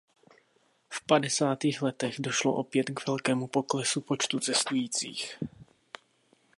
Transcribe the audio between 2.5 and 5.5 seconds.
opět k velkému poklesu počtu cestujících.